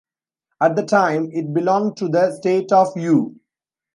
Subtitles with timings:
[0.59, 3.39] At the time, it belonged to the state of Yue.